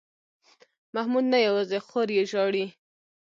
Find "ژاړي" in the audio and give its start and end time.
2.31-2.65